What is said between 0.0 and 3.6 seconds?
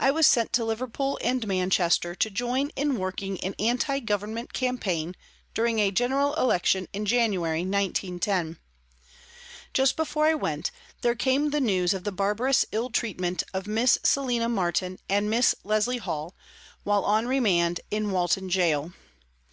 I WAS sent to Liverpool and Manchester to join in working an